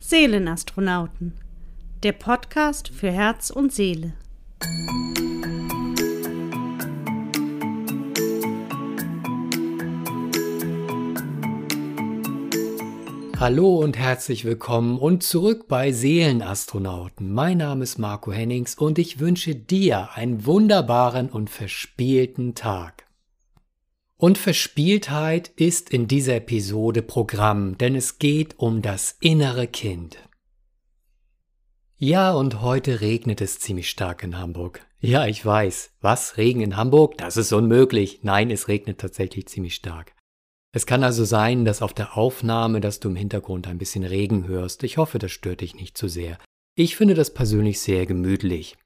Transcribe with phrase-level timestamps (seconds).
[0.00, 1.32] Seelenastronauten,
[2.04, 4.12] der Podcast für Herz und Seele.
[13.38, 17.32] Hallo und herzlich willkommen und zurück bei Seelenastronauten.
[17.32, 23.07] Mein Name ist Marco Hennings und ich wünsche dir einen wunderbaren und verspielten Tag.
[24.20, 30.18] Und Verspieltheit ist in dieser Episode Programm, denn es geht um das innere Kind.
[31.98, 34.84] Ja, und heute regnet es ziemlich stark in Hamburg.
[34.98, 35.92] Ja, ich weiß.
[36.00, 36.36] Was?
[36.36, 37.16] Regen in Hamburg?
[37.16, 38.18] Das ist unmöglich.
[38.24, 40.16] Nein, es regnet tatsächlich ziemlich stark.
[40.72, 44.48] Es kann also sein, dass auf der Aufnahme, dass du im Hintergrund ein bisschen Regen
[44.48, 44.82] hörst.
[44.82, 46.38] Ich hoffe, das stört dich nicht zu sehr.
[46.74, 48.76] Ich finde das persönlich sehr gemütlich.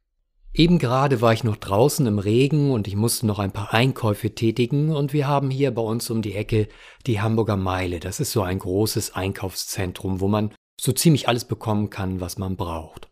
[0.55, 4.35] Eben gerade war ich noch draußen im Regen und ich musste noch ein paar Einkäufe
[4.35, 6.69] tätigen und wir haben hier bei uns um die Ecke
[7.07, 8.01] die Hamburger Meile.
[8.01, 12.57] Das ist so ein großes Einkaufszentrum, wo man so ziemlich alles bekommen kann, was man
[12.57, 13.09] braucht.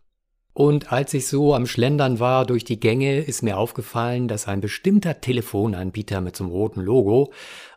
[0.53, 4.61] Und als ich so am Schlendern war durch die Gänge, ist mir aufgefallen, dass ein
[4.61, 7.33] bestimmter Telefonanbieter mit so einem roten Logo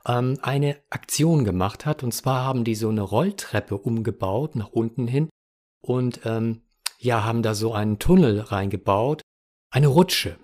[0.05, 2.03] ähm, eine Aktion gemacht hat.
[2.03, 5.29] Und zwar haben die so eine Rolltreppe umgebaut nach unten hin
[5.81, 6.63] und ähm,
[6.99, 9.21] ja, haben da so einen Tunnel reingebaut,
[9.73, 10.37] eine Rutsche.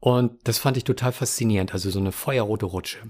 [0.00, 3.00] Und das fand ich total faszinierend, also so eine feuerrote Rutsche.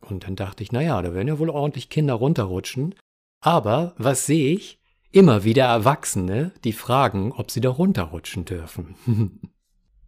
[0.00, 2.96] Und dann dachte ich, naja, da werden ja wohl ordentlich Kinder runterrutschen.
[3.40, 4.80] Aber was sehe ich?
[5.12, 8.96] Immer wieder Erwachsene, die fragen, ob sie da runterrutschen dürfen.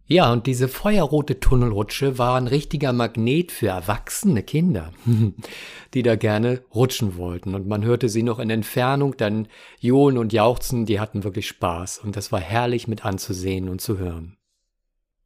[0.07, 4.93] ja, und diese feuerrote Tunnelrutsche war ein richtiger Magnet für erwachsene Kinder,
[5.95, 7.55] die da gerne rutschen wollten.
[7.55, 9.47] Und man hörte sie noch in Entfernung dann
[9.79, 11.99] johlen und jauchzen, die hatten wirklich Spaß.
[11.99, 14.37] Und das war herrlich mit anzusehen und zu hören.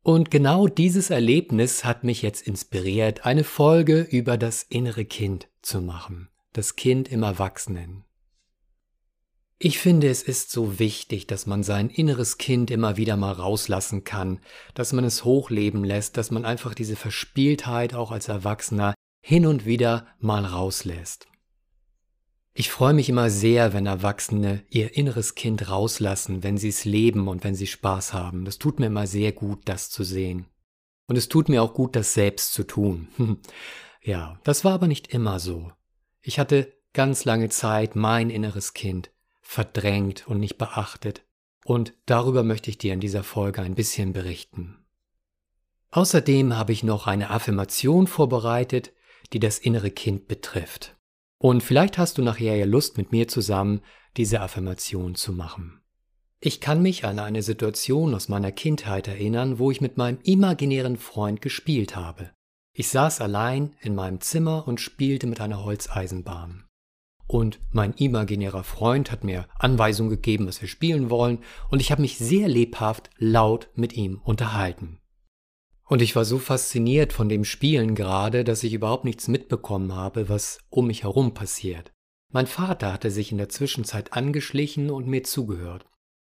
[0.09, 5.83] Und genau dieses Erlebnis hat mich jetzt inspiriert, eine Folge über das innere Kind zu
[5.83, 6.31] machen.
[6.55, 8.05] Das Kind im Erwachsenen.
[9.59, 14.05] Ich finde, es ist so wichtig, dass man sein inneres Kind immer wieder mal rauslassen
[14.05, 14.41] kann,
[14.73, 19.67] dass man es hochleben lässt, dass man einfach diese Verspieltheit auch als Erwachsener hin und
[19.67, 21.29] wieder mal rauslässt.
[22.61, 27.29] Ich freue mich immer sehr, wenn Erwachsene ihr inneres Kind rauslassen, wenn sie es leben
[27.29, 28.45] und wenn sie Spaß haben.
[28.45, 30.45] Das tut mir immer sehr gut, das zu sehen.
[31.07, 33.07] Und es tut mir auch gut, das selbst zu tun.
[34.03, 35.71] ja, das war aber nicht immer so.
[36.21, 41.23] Ich hatte ganz lange Zeit mein inneres Kind verdrängt und nicht beachtet.
[41.65, 44.85] Und darüber möchte ich dir in dieser Folge ein bisschen berichten.
[45.93, 48.93] Außerdem habe ich noch eine Affirmation vorbereitet,
[49.33, 50.98] die das innere Kind betrifft.
[51.39, 53.81] Und vielleicht hast du nachher ja Lust, mit mir zusammen
[54.17, 55.81] diese Affirmation zu machen.
[56.41, 60.97] Ich kann mich an eine Situation aus meiner Kindheit erinnern, wo ich mit meinem imaginären
[60.97, 62.31] Freund gespielt habe.
[62.73, 66.65] Ich saß allein in meinem Zimmer und spielte mit einer Holzeisenbahn.
[67.27, 71.41] Und mein imaginärer Freund hat mir Anweisungen gegeben, was wir spielen wollen,
[71.71, 75.01] und ich habe mich sehr lebhaft laut mit ihm unterhalten.
[75.89, 80.29] Und ich war so fasziniert von dem Spielen gerade, dass ich überhaupt nichts mitbekommen habe,
[80.29, 81.93] was um mich herum passiert.
[82.31, 85.87] Mein Vater hatte sich in der Zwischenzeit angeschlichen und mir zugehört.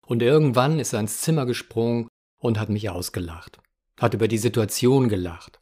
[0.08, 2.08] Und irgendwann ist er ins Zimmer gesprungen
[2.40, 3.60] und hat mich ausgelacht,
[4.00, 5.60] hat über die Situation gelacht.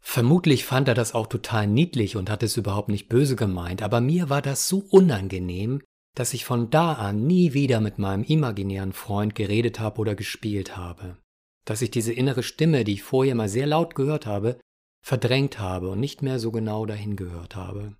[0.00, 4.02] Vermutlich fand er das auch total niedlich und hat es überhaupt nicht böse gemeint, aber
[4.02, 5.80] mir war das so unangenehm,
[6.14, 10.76] dass ich von da an nie wieder mit meinem imaginären Freund geredet habe oder gespielt
[10.76, 11.16] habe.
[11.68, 14.58] Dass ich diese innere Stimme, die ich vorher mal sehr laut gehört habe,
[15.02, 17.96] verdrängt habe und nicht mehr so genau dahin gehört habe.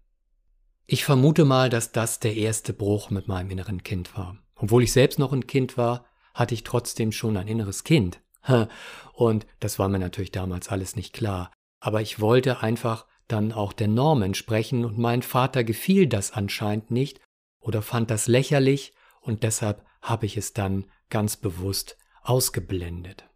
[0.86, 4.38] Ich vermute mal, dass das der erste Bruch mit meinem inneren Kind war.
[4.56, 8.20] Obwohl ich selbst noch ein Kind war, hatte ich trotzdem schon ein inneres Kind.
[9.12, 11.50] Und das war mir natürlich damals alles nicht klar
[11.80, 16.90] aber ich wollte einfach dann auch der Norm entsprechen und mein Vater gefiel das anscheinend
[16.90, 17.20] nicht
[17.60, 23.27] oder fand das lächerlich und deshalb habe ich es dann ganz bewusst ausgeblendet.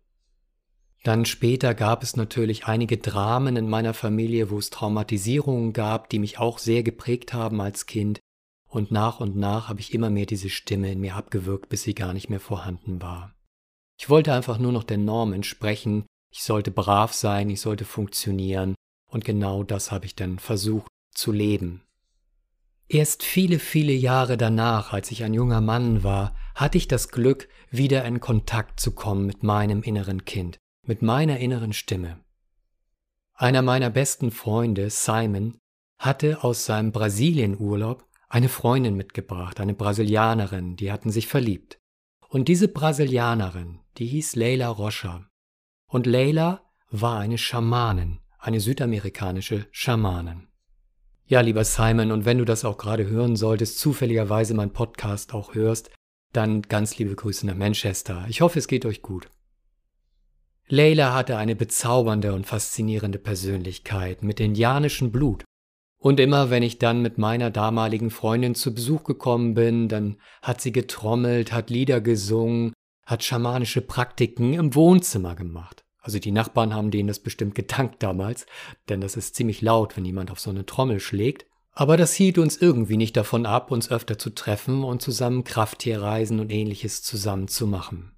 [1.03, 6.21] Dann später gab es natürlich einige Dramen in meiner Familie, wo es Traumatisierungen gab, die
[6.21, 8.21] mich auch sehr geprägt haben als Kind,
[8.69, 11.95] und nach und nach habe ich immer mehr diese Stimme in mir abgewürgt, bis sie
[11.95, 13.35] gar nicht mehr vorhanden war.
[13.99, 18.75] Ich wollte einfach nur noch der Norm entsprechen, ich sollte brav sein, ich sollte funktionieren,
[19.11, 21.83] und genau das habe ich dann versucht zu leben.
[22.89, 27.49] Erst viele, viele Jahre danach, als ich ein junger Mann war, hatte ich das Glück,
[27.71, 32.19] wieder in Kontakt zu kommen mit meinem inneren Kind, mit meiner inneren Stimme.
[33.35, 35.59] Einer meiner besten Freunde, Simon,
[35.99, 41.79] hatte aus seinem Brasilienurlaub eine Freundin mitgebracht, eine Brasilianerin, die hatten sich verliebt.
[42.29, 45.29] Und diese Brasilianerin, die hieß Leila Rocha.
[45.87, 50.49] Und Leila war eine Schamanin, eine südamerikanische Schamanin.
[51.27, 55.55] Ja, lieber Simon, und wenn du das auch gerade hören solltest, zufälligerweise mein Podcast auch
[55.55, 55.91] hörst,
[56.33, 58.25] dann ganz liebe Grüße nach Manchester.
[58.29, 59.31] Ich hoffe, es geht euch gut.
[60.69, 65.45] Leila hatte eine bezaubernde und faszinierende Persönlichkeit mit indianischem Blut.
[65.99, 70.61] Und immer wenn ich dann mit meiner damaligen Freundin zu Besuch gekommen bin, dann hat
[70.61, 72.73] sie getrommelt, hat Lieder gesungen,
[73.07, 75.83] hat schamanische Praktiken im Wohnzimmer gemacht.
[76.01, 78.47] Also die Nachbarn haben denen das bestimmt gedankt damals,
[78.89, 81.47] denn das ist ziemlich laut, wenn jemand auf so eine Trommel schlägt.
[81.75, 86.41] Aber das hielt uns irgendwie nicht davon ab, uns öfter zu treffen und zusammen Krafttierreisen
[86.41, 88.13] und ähnliches zusammen zu machen.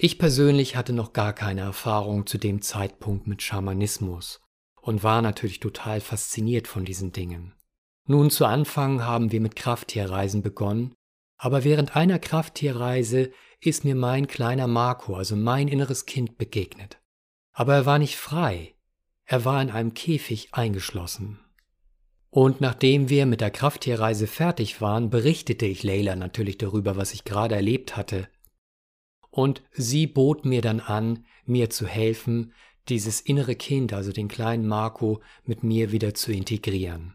[0.00, 4.40] Ich persönlich hatte noch gar keine Erfahrung zu dem Zeitpunkt mit Schamanismus
[4.80, 7.52] und war natürlich total fasziniert von diesen Dingen.
[8.06, 10.94] Nun zu Anfang haben wir mit Krafttierreisen begonnen,
[11.36, 17.00] aber während einer Krafttierreise ist mir mein kleiner Marco, also mein inneres Kind, begegnet.
[17.52, 18.76] Aber er war nicht frei,
[19.24, 21.40] er war in einem Käfig eingeschlossen.
[22.30, 27.24] Und nachdem wir mit der Krafttierreise fertig waren, berichtete ich Leila natürlich darüber, was ich
[27.24, 28.28] gerade erlebt hatte,
[29.38, 32.52] und sie bot mir dann an, mir zu helfen,
[32.88, 37.14] dieses innere Kind, also den kleinen Marco, mit mir wieder zu integrieren.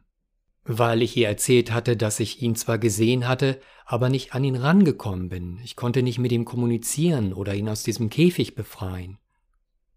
[0.64, 4.56] Weil ich ihr erzählt hatte, dass ich ihn zwar gesehen hatte, aber nicht an ihn
[4.56, 5.60] rangekommen bin.
[5.66, 9.18] Ich konnte nicht mit ihm kommunizieren oder ihn aus diesem Käfig befreien.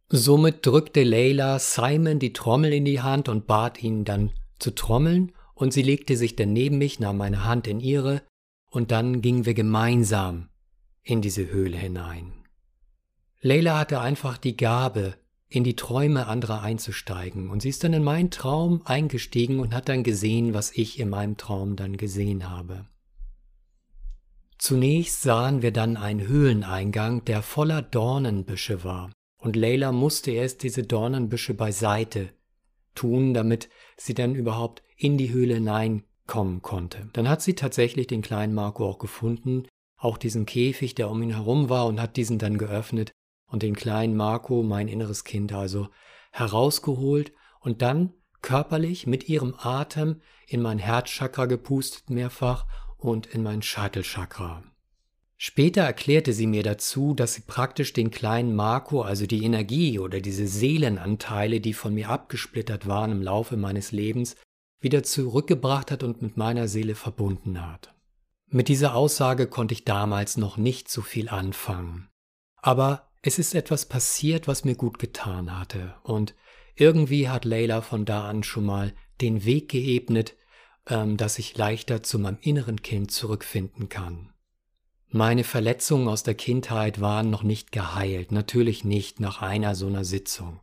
[0.09, 5.31] Somit drückte Leila Simon die Trommel in die Hand und bat ihn dann zu trommeln,
[5.55, 8.23] und sie legte sich dann neben mich, nahm meine Hand in ihre,
[8.69, 10.49] und dann gingen wir gemeinsam
[11.07, 12.33] in diese Höhle hinein.
[13.41, 15.15] Leila hatte einfach die Gabe,
[15.49, 19.89] in die Träume anderer einzusteigen, und sie ist dann in meinen Traum eingestiegen und hat
[19.89, 22.87] dann gesehen, was ich in meinem Traum dann gesehen habe.
[24.59, 30.83] Zunächst sahen wir dann einen Höhleneingang, der voller Dornenbüsche war, und Leila musste erst diese
[30.83, 32.31] Dornenbüsche beiseite
[32.97, 37.09] tun, damit sie dann überhaupt in die Höhle hineinkommen konnte.
[37.13, 41.35] Dann hat sie tatsächlich den kleinen Marco auch gefunden, auch diesen Käfig, der um ihn
[41.35, 43.13] herum war, und hat diesen dann geöffnet
[43.47, 45.89] und den kleinen Marco, mein inneres Kind also,
[46.33, 48.13] herausgeholt und dann
[48.43, 52.67] körperlich mit ihrem Atem in mein Herzchakra gepustet mehrfach
[52.97, 54.63] und in mein Scheitelchakra.
[55.39, 60.21] Später erklärte sie mir dazu, dass sie praktisch den kleinen Marco, also die Energie oder
[60.21, 64.37] diese Seelenanteile, die von mir abgesplittert waren im Laufe meines Lebens,
[64.81, 67.96] wieder zurückgebracht hat und mit meiner Seele verbunden hat.
[68.49, 72.09] Mit dieser Aussage konnte ich damals noch nicht so viel anfangen.
[72.63, 75.95] Aber es ist etwas passiert, was mir gut getan hatte.
[76.05, 76.35] Und
[76.77, 80.37] irgendwie hat Leila von da an schon mal den Weg geebnet,
[80.87, 84.33] ähm, dass ich leichter zu meinem inneren Kind zurückfinden kann.
[85.09, 90.05] Meine Verletzungen aus der Kindheit waren noch nicht geheilt, natürlich nicht nach einer so einer
[90.05, 90.61] Sitzung.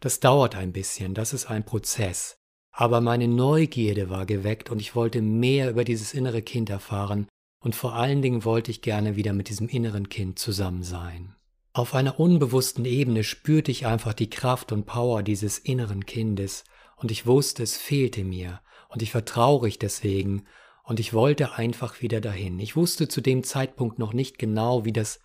[0.00, 2.38] Das dauert ein bisschen, das ist ein Prozess.
[2.78, 7.26] Aber meine Neugierde war geweckt und ich wollte mehr über dieses innere Kind erfahren
[7.64, 11.34] und vor allen Dingen wollte ich gerne wieder mit diesem inneren Kind zusammen sein.
[11.72, 16.64] Auf einer unbewussten Ebene spürte ich einfach die Kraft und Power dieses inneren Kindes
[16.96, 20.44] und ich wusste, es fehlte mir und ich war traurig deswegen
[20.84, 22.60] und ich wollte einfach wieder dahin.
[22.60, 25.20] Ich wusste zu dem Zeitpunkt noch nicht genau, wie das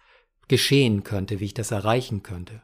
[0.48, 2.62] geschehen könnte, wie ich das erreichen könnte.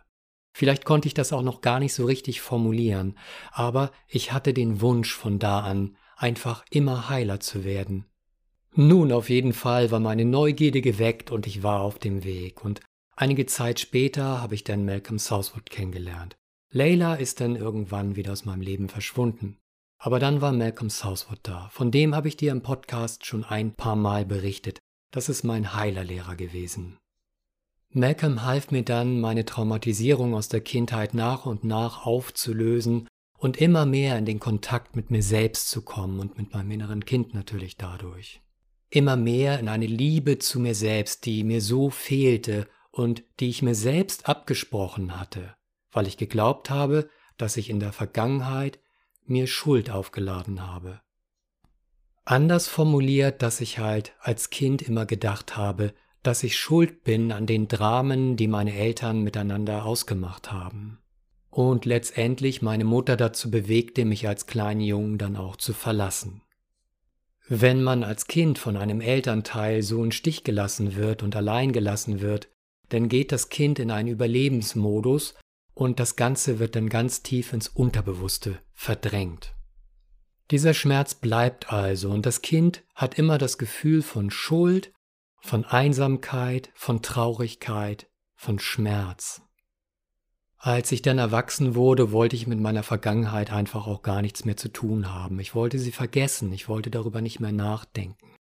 [0.58, 3.16] Vielleicht konnte ich das auch noch gar nicht so richtig formulieren,
[3.52, 8.06] aber ich hatte den Wunsch von da an, einfach immer heiler zu werden.
[8.74, 12.82] Nun auf jeden Fall war meine Neugierde geweckt und ich war auf dem Weg, und
[13.16, 16.36] einige Zeit später habe ich dann Malcolm Southwood kennengelernt.
[16.72, 19.60] Layla ist dann irgendwann wieder aus meinem Leben verschwunden.
[20.00, 21.70] Aber dann war Malcolm Southwood da.
[21.72, 24.80] Von dem habe ich dir im Podcast schon ein paar Mal berichtet.
[25.12, 26.98] Das ist mein Heilerlehrer gewesen.
[27.90, 33.86] Malcolm half mir dann, meine Traumatisierung aus der Kindheit nach und nach aufzulösen und immer
[33.86, 37.78] mehr in den Kontakt mit mir selbst zu kommen und mit meinem inneren Kind natürlich
[37.78, 38.42] dadurch.
[38.90, 43.62] Immer mehr in eine Liebe zu mir selbst, die mir so fehlte und die ich
[43.62, 45.56] mir selbst abgesprochen hatte,
[45.92, 48.80] weil ich geglaubt habe, dass ich in der Vergangenheit
[49.26, 51.02] mir Schuld aufgeladen habe.
[52.26, 55.94] Anders formuliert, dass ich halt als Kind immer gedacht habe,
[56.28, 61.00] dass ich schuld bin an den Dramen, die meine Eltern miteinander ausgemacht haben.
[61.50, 66.42] Und letztendlich meine Mutter dazu bewegte, mich als kleinen Jungen dann auch zu verlassen.
[67.48, 72.20] Wenn man als Kind von einem Elternteil so in Stich gelassen wird und allein gelassen
[72.20, 72.50] wird,
[72.90, 75.36] dann geht das Kind in einen Überlebensmodus
[75.74, 79.56] und das Ganze wird dann ganz tief ins Unterbewusste verdrängt.
[80.52, 84.92] Dieser Schmerz bleibt also und das Kind hat immer das Gefühl von Schuld
[85.40, 89.42] von Einsamkeit, von Traurigkeit, von Schmerz.
[90.58, 94.58] Als ich dann erwachsen wurde, wollte ich mit meiner Vergangenheit einfach auch gar nichts mehr
[94.58, 95.40] zu tun haben.
[95.40, 98.36] Ich wollte sie vergessen, ich wollte darüber nicht mehr nachdenken.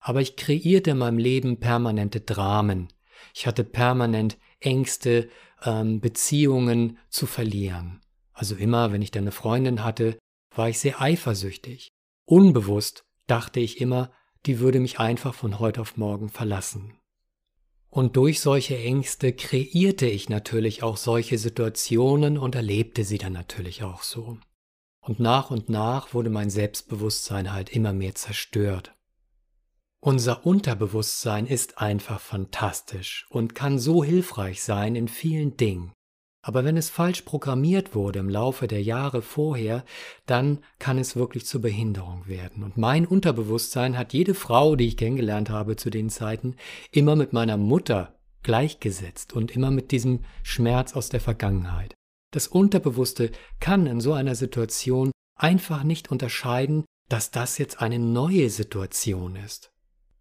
[0.00, 2.88] Aber ich kreierte in meinem Leben permanente Dramen.
[3.34, 5.28] Ich hatte permanent Ängste,
[5.64, 8.00] ähm, Beziehungen zu verlieren.
[8.32, 10.18] Also immer, wenn ich dann eine Freundin hatte,
[10.54, 11.88] war ich sehr eifersüchtig.
[12.26, 14.12] Unbewusst dachte ich immer,
[14.46, 16.94] die würde mich einfach von heute auf morgen verlassen.
[17.88, 23.82] Und durch solche Ängste kreierte ich natürlich auch solche Situationen und erlebte sie dann natürlich
[23.82, 24.38] auch so.
[25.00, 28.94] Und nach und nach wurde mein Selbstbewusstsein halt immer mehr zerstört.
[30.00, 35.92] Unser Unterbewusstsein ist einfach fantastisch und kann so hilfreich sein in vielen Dingen.
[36.46, 39.84] Aber wenn es falsch programmiert wurde im Laufe der Jahre vorher,
[40.26, 42.62] dann kann es wirklich zur Behinderung werden.
[42.62, 46.54] Und mein Unterbewusstsein hat jede Frau, die ich kennengelernt habe zu den Zeiten,
[46.92, 51.96] immer mit meiner Mutter gleichgesetzt und immer mit diesem Schmerz aus der Vergangenheit.
[52.32, 58.50] Das Unterbewusste kann in so einer Situation einfach nicht unterscheiden, dass das jetzt eine neue
[58.50, 59.72] Situation ist.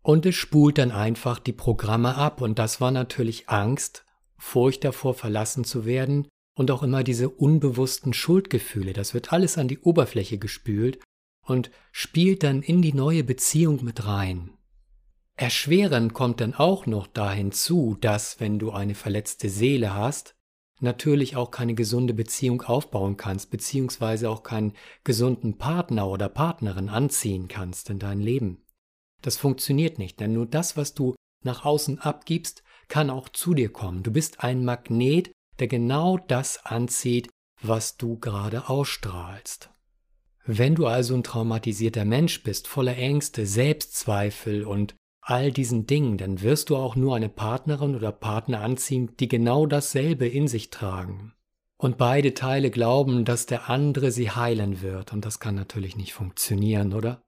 [0.02, 4.05] Und es spult dann einfach die Programme ab und das war natürlich Angst
[4.38, 6.28] Furcht davor, verlassen zu werden
[6.58, 8.94] und auch immer diese unbewussten Schuldgefühle.
[8.94, 11.00] Das wird alles an die Oberfläche gespült
[11.46, 14.52] und spielt dann in die neue Beziehung mit rein.
[15.38, 20.36] Erschwerend kommt dann auch noch dahin zu, dass wenn du eine verletzte Seele hast,
[20.80, 24.74] natürlich auch keine gesunde Beziehung aufbauen kannst, beziehungsweise auch keinen
[25.04, 28.64] gesunden Partner oder Partnerin anziehen kannst in dein Leben.
[29.22, 33.72] Das funktioniert nicht, denn nur das, was du nach außen abgibst, kann auch zu dir
[33.72, 34.04] kommen.
[34.04, 37.30] Du bist ein Magnet, der genau das anzieht,
[37.62, 39.70] was du gerade ausstrahlst.
[40.46, 46.42] Wenn du also ein traumatisierter Mensch bist, voller Ängste, Selbstzweifel und all diesen Dingen, dann
[46.42, 51.34] wirst du auch nur eine Partnerin oder Partner anziehen, die genau dasselbe in sich tragen.
[51.78, 56.14] Und beide Teile glauben, dass der andere sie heilen wird, und das kann natürlich nicht
[56.14, 57.25] funktionieren, oder?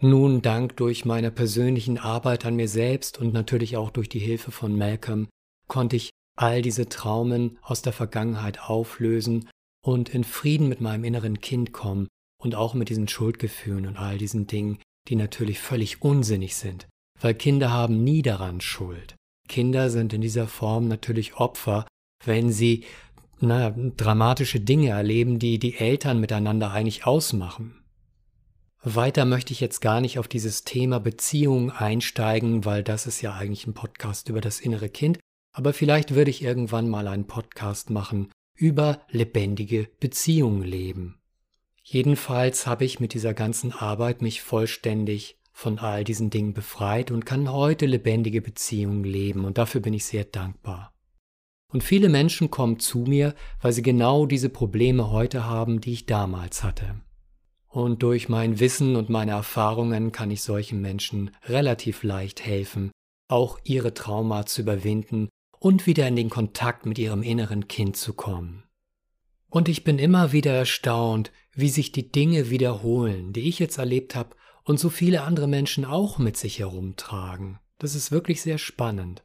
[0.00, 4.50] Nun, dank durch meine persönlichen Arbeit an mir selbst und natürlich auch durch die Hilfe
[4.50, 5.28] von Malcolm,
[5.68, 9.48] konnte ich all diese Traumen aus der Vergangenheit auflösen
[9.82, 12.08] und in Frieden mit meinem inneren Kind kommen
[12.42, 16.86] und auch mit diesen Schuldgefühlen und all diesen Dingen, die natürlich völlig unsinnig sind,
[17.20, 19.14] weil Kinder haben nie daran Schuld.
[19.48, 21.86] Kinder sind in dieser Form natürlich Opfer,
[22.24, 22.84] wenn sie
[23.40, 27.82] na, dramatische Dinge erleben, die die Eltern miteinander eigentlich ausmachen.
[28.94, 33.34] Weiter möchte ich jetzt gar nicht auf dieses Thema Beziehung einsteigen, weil das ist ja
[33.34, 35.18] eigentlich ein Podcast über das innere Kind.
[35.52, 41.20] Aber vielleicht würde ich irgendwann mal einen Podcast machen über lebendige Beziehungen leben.
[41.82, 47.26] Jedenfalls habe ich mit dieser ganzen Arbeit mich vollständig von all diesen Dingen befreit und
[47.26, 50.92] kann heute lebendige Beziehungen leben und dafür bin ich sehr dankbar.
[51.72, 56.06] Und viele Menschen kommen zu mir, weil sie genau diese Probleme heute haben, die ich
[56.06, 57.00] damals hatte.
[57.76, 62.90] Und durch mein Wissen und meine Erfahrungen kann ich solchen Menschen relativ leicht helfen,
[63.28, 65.28] auch ihre Trauma zu überwinden
[65.58, 68.64] und wieder in den Kontakt mit ihrem inneren Kind zu kommen.
[69.50, 74.14] Und ich bin immer wieder erstaunt, wie sich die Dinge wiederholen, die ich jetzt erlebt
[74.14, 77.58] habe und so viele andere Menschen auch mit sich herumtragen.
[77.76, 79.22] Das ist wirklich sehr spannend.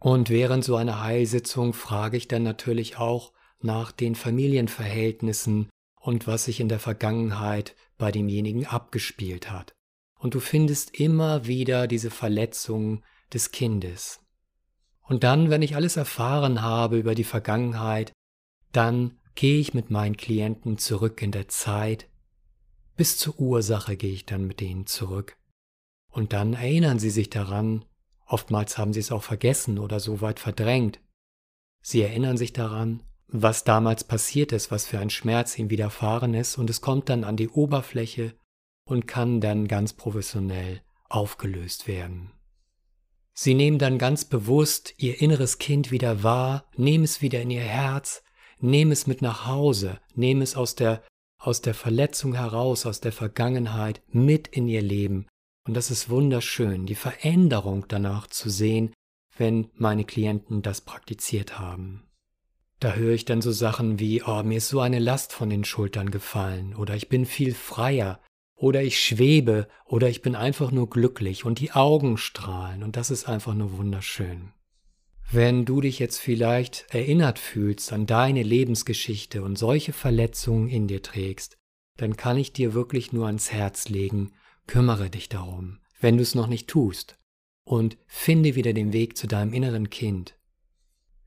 [0.00, 5.68] Und während so einer Heilsitzung frage ich dann natürlich auch nach den Familienverhältnissen
[6.00, 9.74] und was sich in der Vergangenheit bei demjenigen abgespielt hat.
[10.18, 14.20] Und du findest immer wieder diese Verletzungen des Kindes.
[15.02, 18.12] Und dann, wenn ich alles erfahren habe über die Vergangenheit,
[18.72, 22.08] dann gehe ich mit meinen Klienten zurück in der Zeit.
[22.96, 25.36] Bis zur Ursache gehe ich dann mit denen zurück.
[26.10, 27.84] Und dann erinnern sie sich daran,
[28.26, 31.00] oftmals haben sie es auch vergessen oder so weit verdrängt.
[31.80, 36.56] Sie erinnern sich daran was damals passiert ist, was für ein Schmerz ihm widerfahren ist,
[36.56, 38.34] und es kommt dann an die Oberfläche
[38.84, 42.32] und kann dann ganz professionell aufgelöst werden.
[43.34, 47.60] Sie nehmen dann ganz bewusst ihr inneres Kind wieder wahr, nehmen es wieder in ihr
[47.60, 48.24] Herz,
[48.58, 51.04] nehmen es mit nach Hause, nehmen es aus der,
[51.38, 55.28] aus der Verletzung heraus, aus der Vergangenheit mit in ihr Leben.
[55.66, 58.92] Und das ist wunderschön, die Veränderung danach zu sehen,
[59.36, 62.07] wenn meine Klienten das praktiziert haben.
[62.80, 65.64] Da höre ich dann so Sachen wie, oh, mir ist so eine Last von den
[65.64, 68.20] Schultern gefallen oder ich bin viel freier
[68.54, 73.10] oder ich schwebe oder ich bin einfach nur glücklich und die Augen strahlen und das
[73.10, 74.52] ist einfach nur wunderschön.
[75.30, 81.02] Wenn du dich jetzt vielleicht erinnert fühlst an deine Lebensgeschichte und solche Verletzungen in dir
[81.02, 81.58] trägst,
[81.96, 84.32] dann kann ich dir wirklich nur ans Herz legen,
[84.66, 87.18] kümmere dich darum, wenn du es noch nicht tust,
[87.64, 90.37] und finde wieder den Weg zu deinem inneren Kind.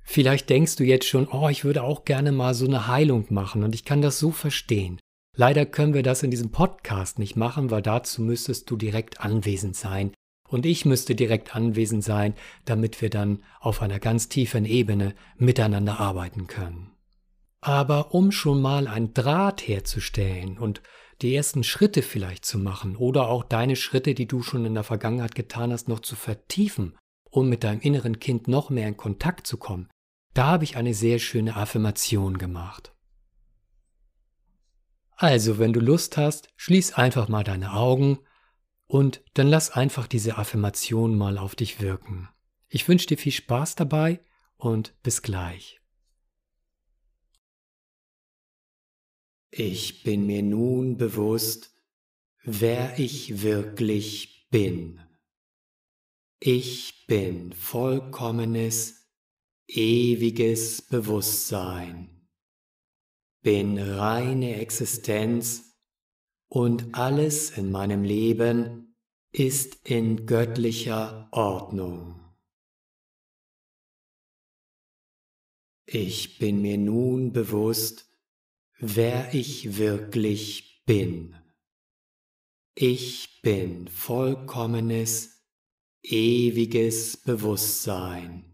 [0.04, 3.64] Vielleicht denkst du jetzt schon, oh, ich würde auch gerne mal so eine Heilung machen
[3.64, 5.00] und ich kann das so verstehen.
[5.36, 9.76] Leider können wir das in diesem Podcast nicht machen, weil dazu müsstest du direkt anwesend
[9.76, 10.14] sein.
[10.50, 12.34] Und ich müsste direkt anwesend sein,
[12.66, 16.92] damit wir dann auf einer ganz tiefen Ebene miteinander arbeiten können.
[17.62, 20.82] Aber um schon mal ein Draht herzustellen und
[21.22, 24.84] die ersten Schritte vielleicht zu machen oder auch deine Schritte, die du schon in der
[24.84, 26.98] Vergangenheit getan hast, noch zu vertiefen,
[27.30, 29.88] um mit deinem inneren Kind noch mehr in Kontakt zu kommen,
[30.34, 32.94] da habe ich eine sehr schöne Affirmation gemacht.
[35.16, 38.20] Also, wenn du Lust hast, schließ einfach mal deine Augen
[38.88, 42.28] und dann lass einfach diese Affirmation mal auf dich wirken.
[42.70, 44.20] Ich wünsche dir viel Spaß dabei
[44.58, 45.82] und bis gleich.
[49.50, 51.76] Ich bin mir nun bewusst,
[52.44, 55.02] wer ich wirklich bin.
[56.40, 59.01] Ich bin vollkommenes,
[59.68, 62.22] ewiges Bewusstsein
[63.42, 65.76] bin reine Existenz
[66.48, 68.96] und alles in meinem Leben
[69.32, 72.20] ist in göttlicher Ordnung.
[75.86, 78.10] Ich bin mir nun bewusst,
[78.78, 81.36] wer ich wirklich bin.
[82.76, 85.44] Ich bin vollkommenes,
[86.04, 88.51] ewiges Bewusstsein,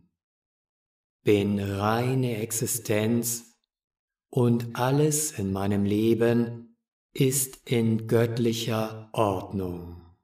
[1.28, 3.60] bin reine Existenz
[4.30, 6.78] und alles in meinem Leben
[7.12, 10.16] ist in göttlicher Ordnung.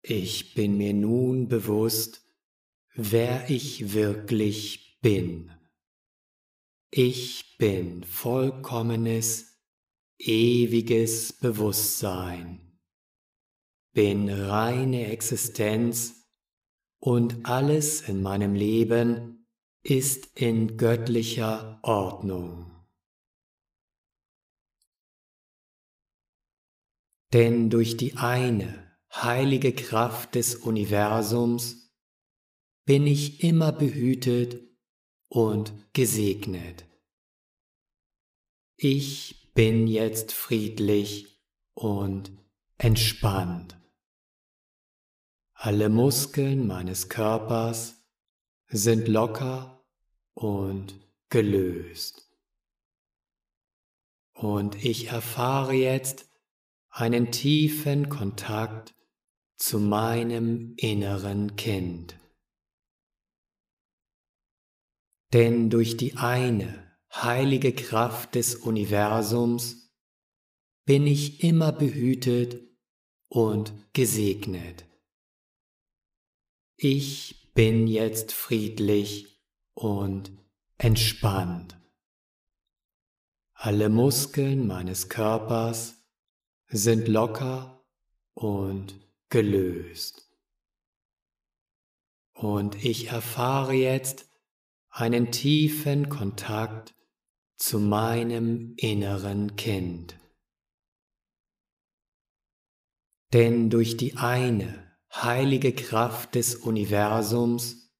[0.00, 2.24] Ich bin mir nun bewusst,
[2.94, 5.50] wer ich wirklich bin.
[6.92, 9.60] Ich bin vollkommenes,
[10.20, 12.78] ewiges Bewusstsein,
[13.92, 16.21] bin reine Existenz
[17.02, 19.48] und alles in meinem Leben
[19.82, 22.70] ist in göttlicher Ordnung.
[27.32, 31.92] Denn durch die eine heilige Kraft des Universums
[32.84, 34.62] bin ich immer behütet
[35.28, 36.84] und gesegnet.
[38.76, 41.42] Ich bin jetzt friedlich
[41.74, 42.30] und
[42.78, 43.81] entspannt.
[45.64, 48.04] Alle Muskeln meines Körpers
[48.66, 49.86] sind locker
[50.34, 50.98] und
[51.28, 52.28] gelöst.
[54.34, 56.28] Und ich erfahre jetzt
[56.88, 58.96] einen tiefen Kontakt
[59.56, 62.18] zu meinem inneren Kind.
[65.32, 69.94] Denn durch die eine heilige Kraft des Universums
[70.86, 72.60] bin ich immer behütet
[73.28, 74.86] und gesegnet.
[76.84, 79.40] Ich bin jetzt friedlich
[79.72, 80.32] und
[80.78, 81.78] entspannt.
[83.52, 86.04] Alle Muskeln meines Körpers
[86.66, 87.86] sind locker
[88.34, 90.28] und gelöst.
[92.34, 94.28] Und ich erfahre jetzt
[94.90, 96.96] einen tiefen Kontakt
[97.58, 100.18] zu meinem inneren Kind.
[103.32, 104.81] Denn durch die eine
[105.12, 107.92] heilige Kraft des Universums,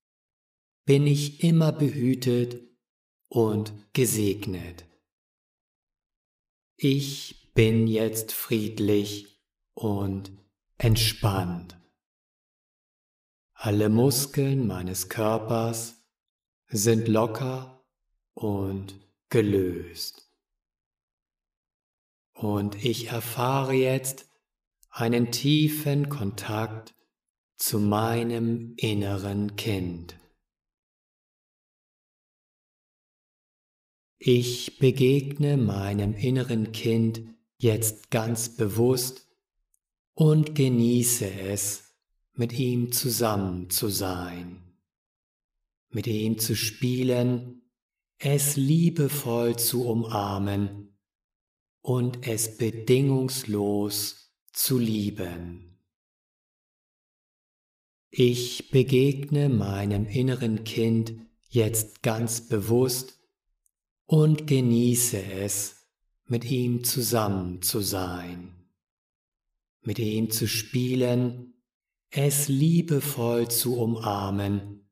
[0.84, 2.60] bin ich immer behütet
[3.28, 4.84] und gesegnet.
[6.76, 9.40] Ich bin jetzt friedlich
[9.74, 10.32] und
[10.78, 11.78] entspannt.
[13.54, 16.02] Alle Muskeln meines Körpers
[16.66, 17.84] sind locker
[18.34, 18.98] und
[19.28, 20.28] gelöst.
[22.32, 24.26] Und ich erfahre jetzt
[24.90, 26.94] einen tiefen Kontakt
[27.62, 30.18] zu meinem inneren Kind.
[34.18, 37.22] Ich begegne meinem inneren Kind
[37.58, 39.28] jetzt ganz bewusst
[40.14, 41.84] und genieße es,
[42.32, 44.76] mit ihm zusammen zu sein,
[45.88, 47.62] mit ihm zu spielen,
[48.18, 50.98] es liebevoll zu umarmen
[51.80, 55.71] und es bedingungslos zu lieben.
[58.14, 61.14] Ich begegne meinem inneren Kind
[61.48, 63.18] jetzt ganz bewusst
[64.04, 65.88] und genieße es,
[66.26, 68.52] mit ihm zusammen zu sein,
[69.80, 71.54] mit ihm zu spielen,
[72.10, 74.90] es liebevoll zu umarmen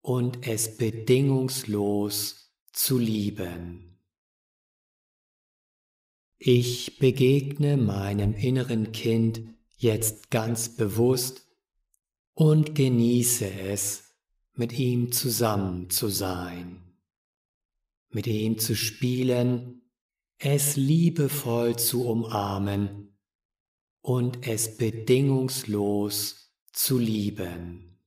[0.00, 3.98] und es bedingungslos zu lieben.
[6.38, 9.42] Ich begegne meinem inneren Kind
[9.76, 11.49] jetzt ganz bewusst
[12.34, 14.16] und genieße es,
[14.54, 16.82] mit ihm zusammen zu sein,
[18.10, 19.82] mit ihm zu spielen,
[20.38, 23.16] es liebevoll zu umarmen
[24.00, 27.98] und es bedingungslos zu lieben.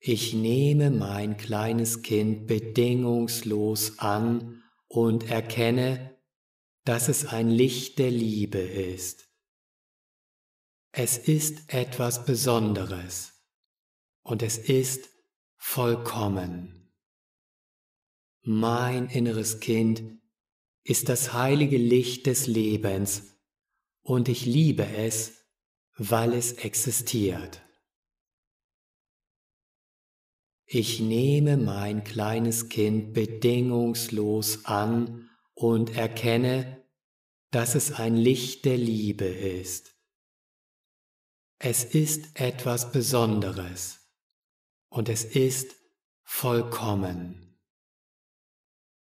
[0.00, 6.16] Ich nehme mein kleines Kind bedingungslos an und erkenne,
[6.84, 9.27] dass es ein Licht der Liebe ist.
[11.00, 13.32] Es ist etwas Besonderes
[14.24, 15.08] und es ist
[15.54, 16.92] vollkommen.
[18.42, 20.02] Mein inneres Kind
[20.82, 23.38] ist das heilige Licht des Lebens
[24.02, 25.46] und ich liebe es,
[25.96, 27.62] weil es existiert.
[30.64, 36.84] Ich nehme mein kleines Kind bedingungslos an und erkenne,
[37.52, 39.94] dass es ein Licht der Liebe ist.
[41.60, 43.98] Es ist etwas Besonderes
[44.90, 45.74] und es ist
[46.22, 47.58] vollkommen.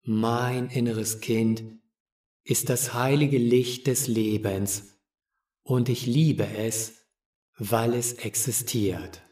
[0.03, 1.65] Mein inneres Kind
[2.45, 4.99] ist das heilige Licht des Lebens
[5.63, 7.07] und ich liebe es,
[7.57, 9.23] weil es existiert.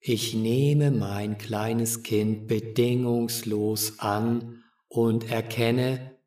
[0.00, 6.18] Ich nehme mein kleines Kind bedingungslos an und erkenne,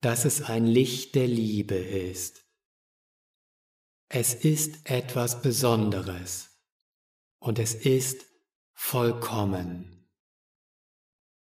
[0.00, 2.47] dass es ein Licht der Liebe ist.
[4.10, 6.48] Es ist etwas Besonderes
[7.40, 8.24] und es ist
[8.72, 10.08] vollkommen.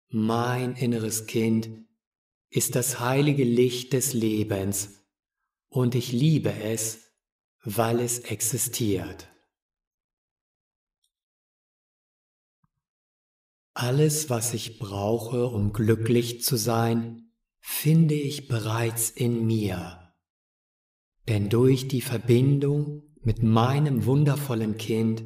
[0.09, 1.87] Mein inneres Kind
[2.51, 5.05] ist das heilige Licht des Lebens
[5.68, 7.12] und ich liebe es,
[7.62, 9.29] weil es existiert.
[13.73, 20.08] Alles, was ich brauche, um glücklich zu sein, finde ich bereits in mir.
[21.29, 25.25] Denn durch die Verbindung mit meinem wundervollen Kind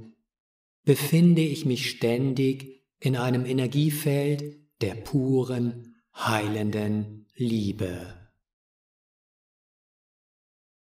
[0.85, 8.19] befinde ich mich ständig in einem Energiefeld der puren, heilenden Liebe.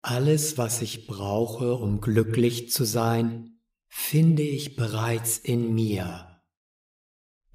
[0.02, 6.42] Alles, was ich brauche, um glücklich zu sein, finde ich bereits in mir.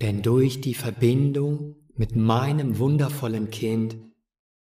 [0.02, 3.98] Denn durch die Verbindung mit meinem wundervollen Kind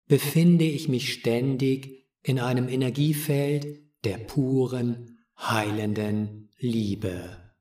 [0.08, 7.54] befinde ich mich ständig in einem Energiefeld der puren, heilenden Liebe.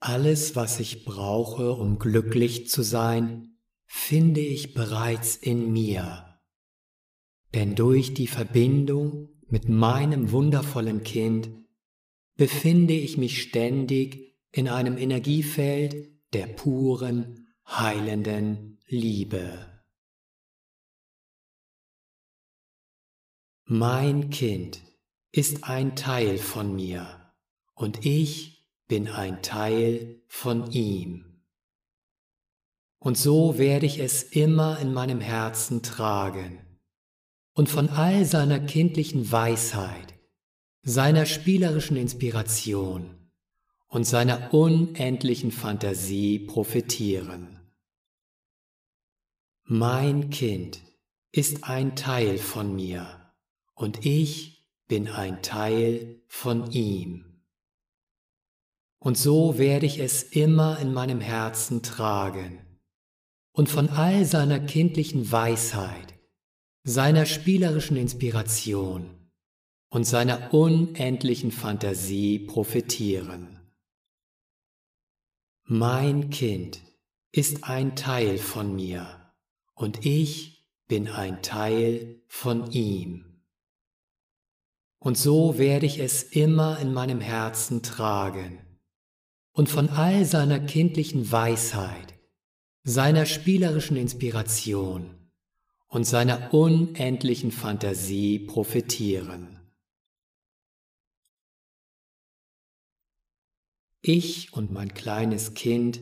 [0.00, 6.38] Alles, was ich brauche, um glücklich zu sein, finde ich bereits in mir.
[7.54, 11.48] Denn durch die Verbindung mit meinem wundervollen Kind
[12.36, 19.73] befinde ich mich ständig in einem Energiefeld der puren, heilenden Liebe.
[23.66, 24.82] Mein Kind
[25.32, 27.32] ist ein Teil von mir
[27.74, 31.40] und ich bin ein Teil von ihm.
[32.98, 36.78] Und so werde ich es immer in meinem Herzen tragen
[37.54, 40.12] und von all seiner kindlichen Weisheit,
[40.82, 43.30] seiner spielerischen Inspiration,
[43.88, 47.60] und seiner unendlichen Fantasie profitieren.
[49.62, 50.82] Mein Kind
[51.30, 53.23] ist ein Teil von mir
[53.74, 57.42] und ich bin ein Teil von ihm.
[58.98, 62.80] Und so werde ich es immer in meinem Herzen tragen
[63.52, 66.14] und von all seiner kindlichen Weisheit,
[66.84, 69.30] seiner spielerischen Inspiration
[69.90, 73.60] und seiner unendlichen Fantasie profitieren.
[75.64, 76.82] Mein Kind
[77.30, 79.32] ist ein Teil von mir
[79.74, 83.33] und ich bin ein Teil von ihm.
[85.04, 88.58] Und so werde ich es immer in meinem Herzen tragen
[89.52, 92.14] und von all seiner kindlichen Weisheit,
[92.84, 95.30] seiner spielerischen Inspiration
[95.88, 99.60] und seiner unendlichen Fantasie profitieren.
[104.00, 106.00] Ich und mein kleines Kind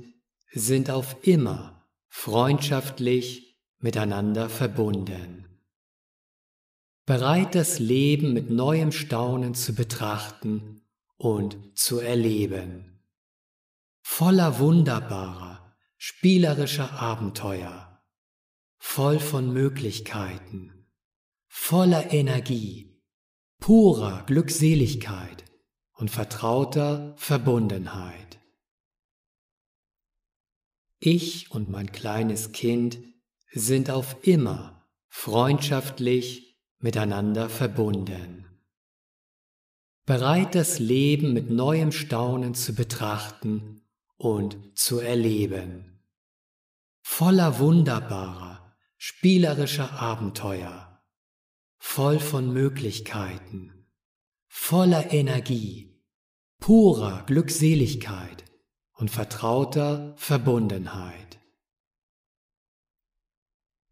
[0.52, 5.41] sind auf immer freundschaftlich miteinander verbunden.
[7.04, 10.86] Bereit das Leben mit neuem Staunen zu betrachten
[11.16, 13.02] und zu erleben.
[14.02, 18.04] Voller wunderbarer, spielerischer Abenteuer,
[18.78, 20.86] voll von Möglichkeiten,
[21.48, 23.02] voller Energie,
[23.58, 25.44] purer Glückseligkeit
[25.94, 28.38] und vertrauter Verbundenheit.
[31.00, 33.00] Ich und mein kleines Kind
[33.50, 36.51] sind auf immer freundschaftlich
[36.82, 38.42] miteinander verbunden.
[40.04, 43.82] bereit das Leben mit neuem Staunen zu betrachten
[44.16, 46.00] und zu erleben.
[47.02, 51.02] Voller wunderbarer, spielerischer Abenteuer,
[51.78, 53.86] voll von Möglichkeiten,
[54.48, 56.02] voller Energie,
[56.58, 58.44] purer Glückseligkeit
[58.94, 61.38] und vertrauter Verbundenheit.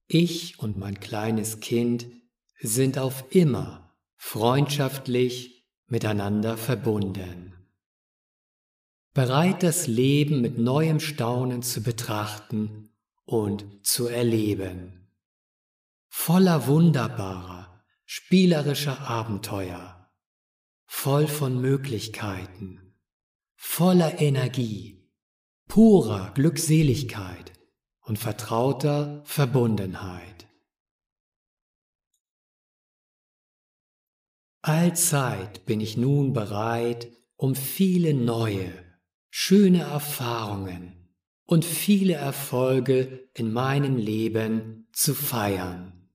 [0.08, 2.19] Ich und mein kleines Kind
[2.62, 7.54] sind auf immer freundschaftlich miteinander verbunden.
[9.12, 12.90] Bereit das Leben mit neuem Staunen zu betrachten
[13.24, 15.08] und zu erleben.
[16.08, 20.10] Voller wunderbarer, spielerischer Abenteuer,
[20.86, 22.94] voll von Möglichkeiten,
[23.56, 25.08] voller Energie,
[25.66, 27.52] purer Glückseligkeit
[28.00, 30.49] und vertrauter Verbundenheit.
[34.62, 38.72] Allzeit bin ich nun bereit, um viele neue,
[39.30, 41.14] schöne Erfahrungen
[41.46, 46.10] und viele Erfolge in meinem Leben zu feiern.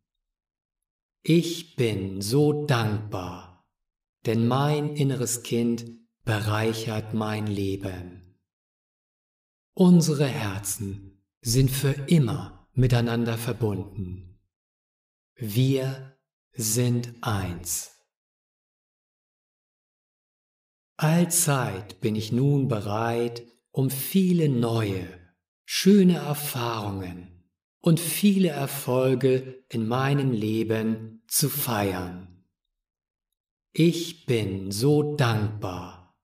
[1.23, 3.65] Ich bin so dankbar,
[4.27, 5.85] denn mein inneres Kind
[6.23, 8.39] bereichert mein Leben.
[9.73, 14.39] Unsere Herzen sind für immer miteinander verbunden.
[15.35, 16.17] Wir
[16.53, 17.94] sind eins.
[20.97, 25.07] Allzeit bin ich nun bereit, um viele neue,
[25.65, 27.49] schöne Erfahrungen
[27.81, 32.45] und viele Erfolge in meinem Leben zu feiern.
[33.73, 36.15] Ich bin so dankbar,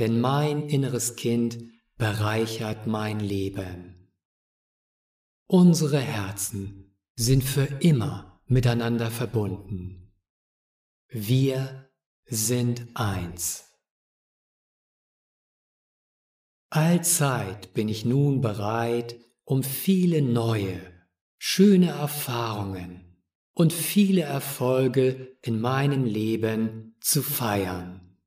[0.00, 1.58] denn mein inneres Kind
[1.96, 4.12] bereichert mein Leben.
[5.46, 10.12] Unsere Herzen sind für immer miteinander verbunden.
[11.08, 11.88] Wir
[12.26, 13.67] sind eins.
[16.70, 20.80] Allzeit bin ich nun bereit, um viele neue,
[21.38, 23.22] schöne Erfahrungen
[23.54, 28.18] und viele Erfolge in meinem Leben zu feiern.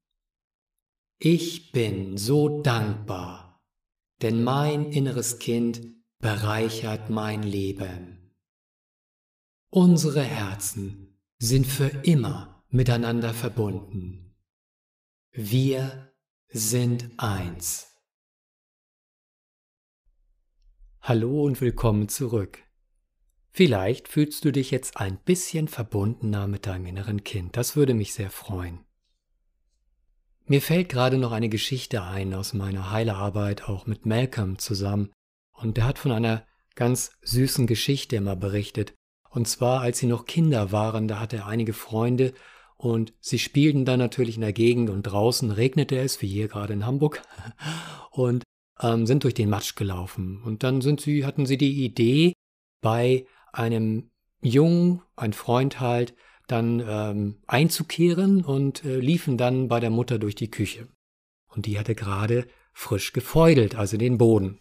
[1.20, 3.64] Ich bin so dankbar,
[4.24, 5.82] denn mein inneres Kind
[6.18, 8.36] bereichert mein Leben.
[9.70, 14.36] Unsere Herzen sind für immer miteinander verbunden.
[15.32, 16.12] Wir
[16.50, 17.91] sind eins.
[21.04, 22.60] Hallo und willkommen zurück.
[23.50, 27.58] Vielleicht fühlst du dich jetzt ein bisschen verbundener mit deinem inneren Kind.
[27.58, 28.86] Das würde mich sehr freuen.
[30.46, 35.12] Mir fällt gerade noch eine Geschichte ein aus meiner Heilearbeit auch mit Malcolm zusammen,
[35.54, 38.94] und der hat von einer ganz süßen Geschichte immer berichtet.
[39.32, 42.32] Und zwar, als sie noch Kinder waren, da hatte er einige Freunde
[42.78, 46.74] und sie spielten dann natürlich in der Gegend und draußen regnete es, wie hier gerade
[46.74, 47.24] in Hamburg,
[48.12, 48.44] und
[48.82, 50.42] ähm, sind durch den Matsch gelaufen.
[50.44, 52.34] Und dann sind sie, hatten sie die Idee,
[52.82, 54.10] bei einem
[54.42, 56.16] Jungen, ein Freund halt,
[56.48, 60.88] dann ähm, einzukehren und äh, liefen dann bei der Mutter durch die Küche.
[61.48, 64.60] Und die hatte gerade frisch gefeudelt, also den Boden.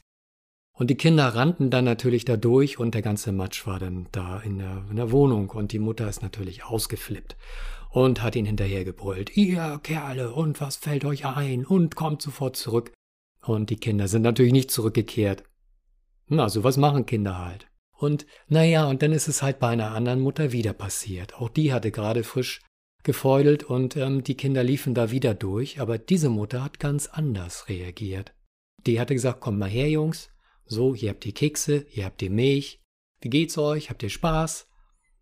[0.72, 4.40] Und die Kinder rannten dann natürlich da durch und der ganze Matsch war dann da
[4.40, 7.36] in der, in der Wohnung und die Mutter ist natürlich ausgeflippt
[7.90, 9.36] und hat ihn hinterhergebrüllt.
[9.36, 11.66] Ihr Kerle, und was fällt euch ein?
[11.66, 12.92] Und kommt sofort zurück.
[13.50, 15.42] Und die Kinder sind natürlich nicht zurückgekehrt.
[16.28, 17.66] Na, sowas machen Kinder halt.
[17.98, 21.34] Und naja, und dann ist es halt bei einer anderen Mutter wieder passiert.
[21.34, 22.62] Auch die hatte gerade frisch
[23.02, 27.68] gefeudelt und ähm, die Kinder liefen da wieder durch, aber diese Mutter hat ganz anders
[27.68, 28.34] reagiert.
[28.86, 30.30] Die hatte gesagt, kommt mal her, Jungs,
[30.64, 32.80] so, hier habt ihr Kekse, hier habt ihr Milch.
[33.20, 33.90] Wie geht's euch?
[33.90, 34.68] Habt ihr Spaß?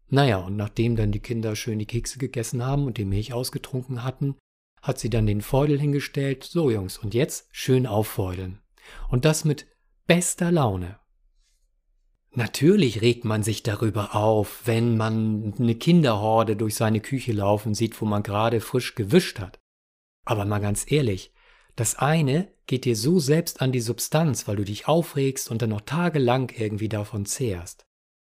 [0.09, 4.05] Naja, und nachdem dann die Kinder schön die Kekse gegessen haben und die Milch ausgetrunken
[4.05, 4.37] hatten,
[4.83, 6.45] hat sie dann den Feudel hingestellt.
[6.45, 8.61] So, Jungs, und jetzt schön auffeudeln.
[9.09, 9.67] Und das mit
[10.07, 10.99] bester Laune.
[12.33, 18.01] Natürlich regt man sich darüber auf, wenn man eine Kinderhorde durch seine Küche laufen sieht,
[18.01, 19.59] wo man gerade frisch gewischt hat.
[20.25, 21.33] Aber mal ganz ehrlich,
[21.75, 25.71] das eine geht dir so selbst an die Substanz, weil du dich aufregst und dann
[25.71, 27.87] noch tagelang irgendwie davon zehrst.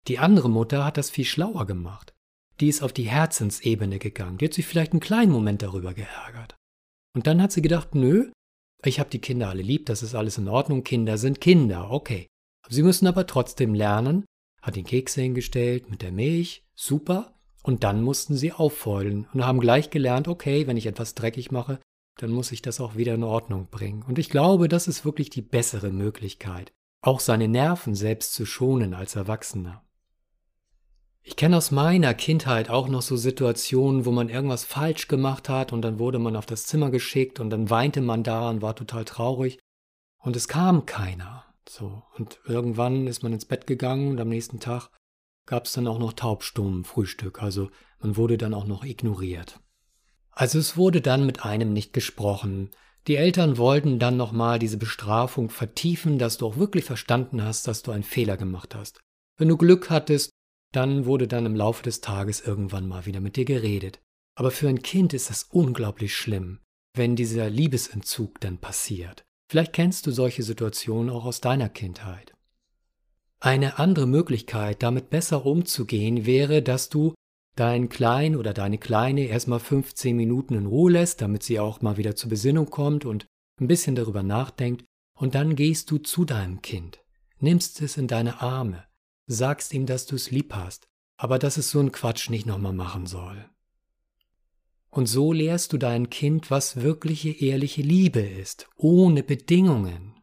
[0.06, 2.14] Die andere Mutter hat das viel schlauer gemacht.
[2.60, 4.38] Die ist auf die Herzensebene gegangen.
[4.38, 6.56] Die hat sich vielleicht einen kleinen Moment darüber geärgert.
[7.14, 8.30] Und dann hat sie gedacht, nö,
[8.84, 12.26] ich habe die Kinder alle lieb, das ist alles in Ordnung, Kinder sind Kinder, okay.
[12.68, 14.24] Sie müssen aber trotzdem lernen,
[14.62, 19.60] hat den Kekse hingestellt mit der Milch, super, und dann mussten sie auffeulen und haben
[19.60, 21.80] gleich gelernt, okay, wenn ich etwas dreckig mache,
[22.18, 24.02] dann muss ich das auch wieder in Ordnung bringen.
[24.02, 28.94] Und ich glaube, das ist wirklich die bessere Möglichkeit, auch seine Nerven selbst zu schonen
[28.94, 29.84] als Erwachsener.
[31.28, 35.74] Ich kenne aus meiner Kindheit auch noch so Situationen, wo man irgendwas falsch gemacht hat
[35.74, 38.74] und dann wurde man auf das Zimmer geschickt und dann weinte man da und war
[38.74, 39.58] total traurig
[40.16, 41.44] und es kam keiner.
[41.68, 44.88] So, und irgendwann ist man ins Bett gegangen und am nächsten Tag
[45.44, 47.68] gab es dann auch noch taubstummen Frühstück, also
[48.00, 49.60] man wurde dann auch noch ignoriert.
[50.30, 52.70] Also es wurde dann mit einem nicht gesprochen.
[53.06, 57.82] Die Eltern wollten dann nochmal diese Bestrafung vertiefen, dass du auch wirklich verstanden hast, dass
[57.82, 58.98] du einen Fehler gemacht hast.
[59.36, 60.30] Wenn du Glück hattest,
[60.72, 64.00] dann wurde dann im Laufe des Tages irgendwann mal wieder mit dir geredet.
[64.34, 66.60] Aber für ein Kind ist das unglaublich schlimm,
[66.94, 69.24] wenn dieser Liebesentzug dann passiert.
[69.50, 72.34] Vielleicht kennst du solche Situationen auch aus deiner Kindheit.
[73.40, 77.14] Eine andere Möglichkeit, damit besser umzugehen, wäre, dass du
[77.56, 81.96] deinen Kleinen oder deine Kleine erstmal 15 Minuten in Ruhe lässt, damit sie auch mal
[81.96, 83.26] wieder zur Besinnung kommt und
[83.60, 84.84] ein bisschen darüber nachdenkt,
[85.18, 87.00] und dann gehst du zu deinem Kind,
[87.40, 88.84] nimmst es in deine Arme,
[89.28, 92.72] sagst ihm, dass du es lieb hast, aber dass es so einen Quatsch nicht nochmal
[92.72, 93.48] machen soll.
[94.90, 100.14] Und so lehrst du dein Kind, was wirkliche ehrliche Liebe ist, ohne Bedingungen.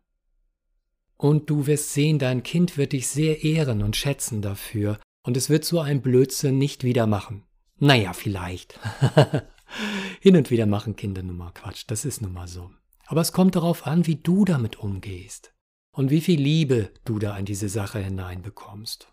[1.17, 5.49] Und du wirst sehen, dein Kind wird dich sehr ehren und schätzen dafür, und es
[5.49, 7.43] wird so ein Blödsinn nicht wieder machen.
[7.77, 8.79] Naja, vielleicht.
[10.19, 12.71] Hin und wieder machen Kinder nun mal Quatsch, das ist nun mal so.
[13.05, 15.54] Aber es kommt darauf an, wie du damit umgehst
[15.95, 19.07] und wie viel Liebe du da in diese Sache hineinbekommst.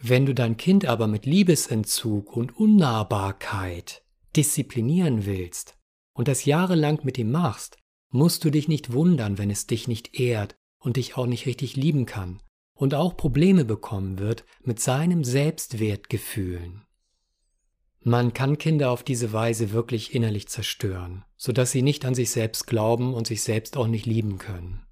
[0.00, 4.02] Wenn du dein Kind aber mit Liebesentzug und Unnahbarkeit
[4.34, 5.76] disziplinieren willst
[6.14, 7.76] und das jahrelang mit ihm machst,
[8.08, 11.76] musst du dich nicht wundern, wenn es dich nicht ehrt und dich auch nicht richtig
[11.76, 12.40] lieben kann
[12.72, 16.86] und auch Probleme bekommen wird mit seinem Selbstwertgefühlen.
[18.02, 22.66] Man kann Kinder auf diese Weise wirklich innerlich zerstören, sodass sie nicht an sich selbst
[22.66, 24.86] glauben und sich selbst auch nicht lieben können.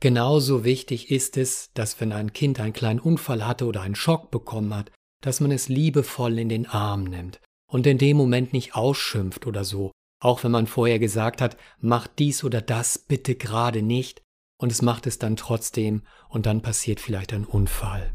[0.00, 4.30] Genauso wichtig ist es, dass wenn ein Kind einen kleinen Unfall hatte oder einen Schock
[4.30, 8.76] bekommen hat, dass man es liebevoll in den Arm nimmt und in dem Moment nicht
[8.76, 13.82] ausschimpft oder so, auch wenn man vorher gesagt hat, mach dies oder das bitte gerade
[13.82, 14.22] nicht,
[14.60, 18.12] und es macht es dann trotzdem und dann passiert vielleicht ein Unfall.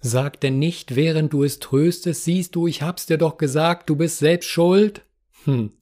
[0.00, 3.96] Sag denn nicht, während du es tröstest, siehst du, ich hab's dir doch gesagt, du
[3.96, 5.04] bist selbst schuld?
[5.44, 5.72] Hm.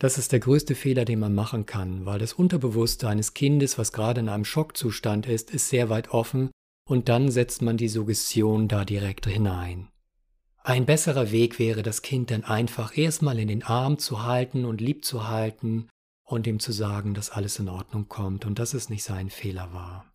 [0.00, 3.92] Das ist der größte Fehler, den man machen kann, weil das Unterbewusste eines Kindes, was
[3.92, 6.50] gerade in einem Schockzustand ist, ist sehr weit offen
[6.88, 9.88] und dann setzt man die Suggestion da direkt hinein.
[10.62, 14.80] Ein besserer Weg wäre, das Kind dann einfach erstmal in den Arm zu halten und
[14.80, 15.88] lieb zu halten
[16.24, 19.74] und ihm zu sagen, dass alles in Ordnung kommt und dass es nicht sein Fehler
[19.74, 20.10] war.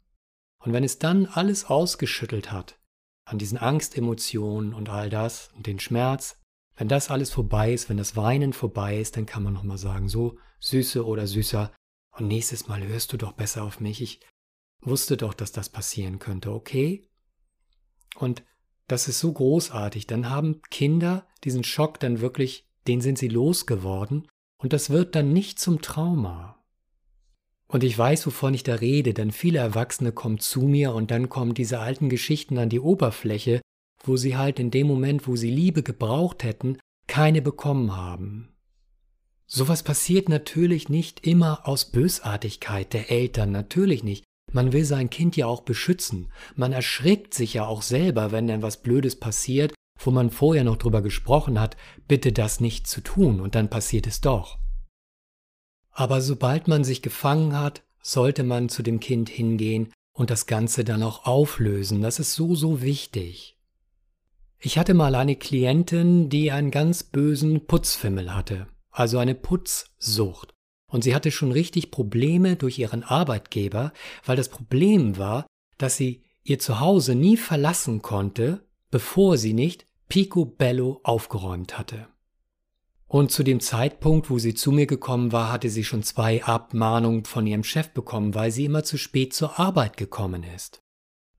[0.63, 2.79] Und wenn es dann alles ausgeschüttelt hat,
[3.25, 6.37] an diesen Angstemotionen und all das und den Schmerz,
[6.75, 10.09] wenn das alles vorbei ist, wenn das Weinen vorbei ist, dann kann man nochmal sagen,
[10.09, 11.71] so, Süße oder Süßer,
[12.11, 14.21] und nächstes Mal hörst du doch besser auf mich, ich
[14.81, 17.07] wusste doch, dass das passieren könnte, okay?
[18.15, 18.43] Und
[18.87, 24.27] das ist so großartig, dann haben Kinder diesen Schock dann wirklich, den sind sie losgeworden
[24.57, 26.63] und das wird dann nicht zum Trauma.
[27.67, 31.29] Und ich weiß, wovon ich da rede, denn viele Erwachsene kommen zu mir und dann
[31.29, 33.61] kommen diese alten Geschichten an die Oberfläche,
[34.07, 38.49] wo sie halt in dem Moment, wo sie Liebe gebraucht hätten, keine bekommen haben.
[39.47, 44.23] Sowas passiert natürlich nicht immer aus Bösartigkeit der Eltern, natürlich nicht.
[44.51, 46.31] Man will sein Kind ja auch beschützen.
[46.55, 50.77] Man erschrickt sich ja auch selber, wenn dann was Blödes passiert wo man vorher noch
[50.77, 54.59] drüber gesprochen hat, bitte das nicht zu tun, und dann passiert es doch.
[55.91, 60.83] Aber sobald man sich gefangen hat, sollte man zu dem Kind hingehen und das Ganze
[60.83, 62.01] dann auch auflösen.
[62.01, 63.54] Das ist so, so wichtig.
[64.65, 70.55] Ich hatte mal eine Klientin, die einen ganz bösen Putzfimmel hatte, also eine Putzsucht.
[70.87, 73.93] Und sie hatte schon richtig Probleme durch ihren Arbeitgeber,
[74.25, 75.45] weil das Problem war,
[75.77, 82.07] dass sie ihr Zuhause nie verlassen konnte, bevor sie nicht picobello aufgeräumt hatte.
[83.05, 87.25] Und zu dem Zeitpunkt, wo sie zu mir gekommen war, hatte sie schon zwei Abmahnungen
[87.25, 90.81] von ihrem Chef bekommen, weil sie immer zu spät zur Arbeit gekommen ist.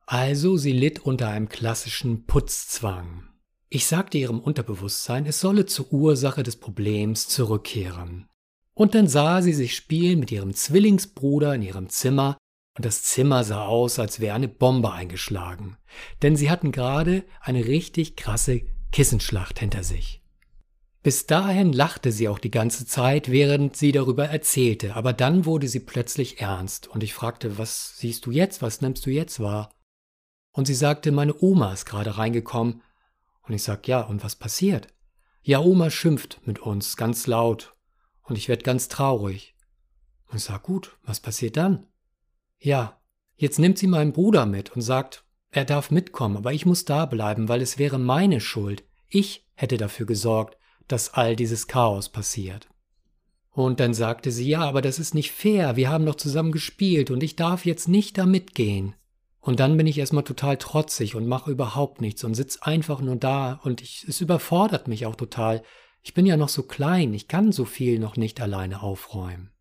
[0.08, 3.24] Also sie litt unter einem klassischen Putzzwang.
[3.68, 8.28] Ich sagte ihrem Unterbewusstsein, es solle zur Ursache des Problems zurückkehren.
[8.72, 12.38] Und dann sah sie sich spielen mit ihrem Zwillingsbruder in ihrem Zimmer,
[12.76, 15.76] und das Zimmer sah aus, als wäre eine Bombe eingeschlagen,
[16.22, 18.60] denn sie hatten gerade eine richtig krasse
[18.92, 20.22] Kissenschlacht hinter sich.
[21.02, 25.66] Bis dahin lachte sie auch die ganze Zeit, während sie darüber erzählte, aber dann wurde
[25.66, 29.70] sie plötzlich ernst, und ich fragte, was siehst du jetzt, was nimmst du jetzt wahr?
[30.56, 32.80] Und sie sagte, meine Oma ist gerade reingekommen,
[33.42, 34.88] und ich sag, ja, und was passiert?
[35.42, 37.76] Ja, Oma schimpft mit uns ganz laut,
[38.22, 39.54] und ich werd ganz traurig.
[40.28, 41.86] Und ich sag, gut, was passiert dann?
[42.58, 42.98] Ja,
[43.36, 47.04] jetzt nimmt sie meinen Bruder mit und sagt, Er darf mitkommen, aber ich muss da
[47.04, 48.82] bleiben, weil es wäre meine Schuld.
[49.08, 50.56] Ich hätte dafür gesorgt,
[50.88, 52.66] dass all dieses Chaos passiert.
[53.50, 57.10] Und dann sagte sie, ja, aber das ist nicht fair, wir haben doch zusammen gespielt
[57.10, 58.94] und ich darf jetzt nicht da mitgehen.
[59.46, 63.14] Und dann bin ich erstmal total trotzig und mache überhaupt nichts und sitz einfach nur
[63.14, 65.62] da und ich, es überfordert mich auch total.
[66.02, 69.52] Ich bin ja noch so klein, ich kann so viel noch nicht alleine aufräumen.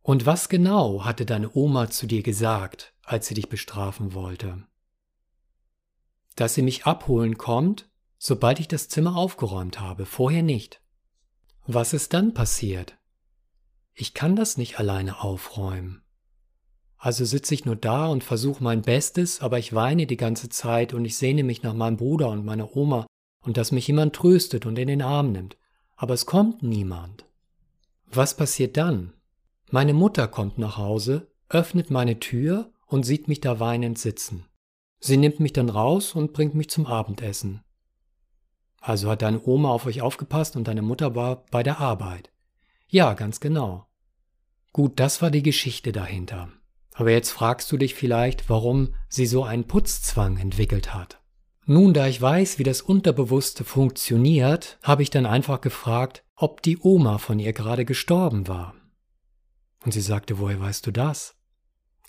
[0.00, 4.64] Und was genau hatte deine Oma zu dir gesagt, als sie dich bestrafen wollte?
[6.34, 10.80] Dass sie mich abholen kommt, sobald ich das Zimmer aufgeräumt habe, vorher nicht.
[11.66, 12.96] Was ist dann passiert?
[13.92, 16.02] Ich kann das nicht alleine aufräumen.
[17.02, 20.92] Also sitze ich nur da und versuche mein Bestes, aber ich weine die ganze Zeit
[20.92, 23.06] und ich sehne mich nach meinem Bruder und meiner Oma
[23.42, 25.56] und dass mich jemand tröstet und in den Arm nimmt.
[25.96, 27.24] Aber es kommt niemand.
[28.12, 29.14] Was passiert dann?
[29.70, 34.44] Meine Mutter kommt nach Hause, öffnet meine Tür und sieht mich da weinend sitzen.
[34.98, 37.62] Sie nimmt mich dann raus und bringt mich zum Abendessen.
[38.78, 42.30] Also hat deine Oma auf euch aufgepasst und deine Mutter war bei der Arbeit.
[42.88, 43.86] Ja, ganz genau.
[44.74, 46.50] Gut, das war die Geschichte dahinter.
[47.00, 51.18] Aber jetzt fragst du dich vielleicht, warum sie so einen Putzzwang entwickelt hat.
[51.64, 56.76] Nun, da ich weiß, wie das Unterbewusste funktioniert, habe ich dann einfach gefragt, ob die
[56.76, 58.74] Oma von ihr gerade gestorben war.
[59.82, 61.36] Und sie sagte, woher weißt du das?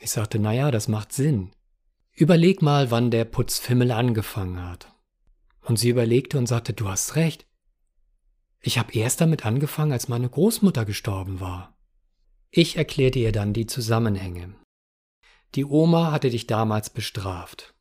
[0.01, 1.53] Ich sagte, naja, das macht Sinn.
[2.11, 4.93] Überleg mal, wann der Putzfimmel angefangen hat.
[5.61, 7.47] Und sie überlegte und sagte, du hast recht.
[8.59, 11.77] Ich habe erst damit angefangen, als meine Großmutter gestorben war.
[12.49, 14.55] Ich erklärte ihr dann die Zusammenhänge.
[15.55, 17.73] Die Oma hatte dich damals bestraft.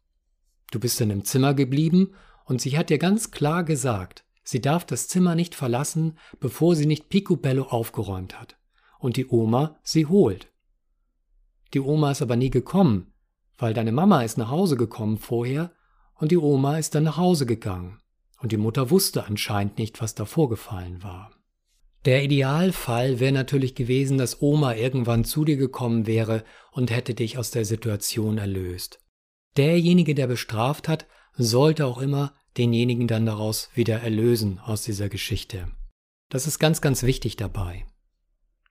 [0.72, 2.12] Du bist dann im Zimmer geblieben
[2.44, 6.86] und sie hat dir ganz klar gesagt, sie darf das Zimmer nicht verlassen, bevor sie
[6.86, 8.56] nicht Picobello aufgeräumt hat
[8.98, 10.48] und die Oma sie holt.
[11.74, 13.12] Die Oma ist aber nie gekommen,
[13.56, 15.72] weil deine Mama ist nach Hause gekommen vorher
[16.14, 18.00] und die Oma ist dann nach Hause gegangen
[18.38, 21.30] und die Mutter wusste anscheinend nicht, was da vorgefallen war.
[22.07, 27.36] Der Idealfall wäre natürlich gewesen, dass Oma irgendwann zu dir gekommen wäre und hätte dich
[27.36, 29.01] aus der Situation erlöst.
[29.57, 35.68] Derjenige, der bestraft hat, sollte auch immer denjenigen dann daraus wieder erlösen aus dieser Geschichte.
[36.30, 37.84] Das ist ganz, ganz wichtig dabei.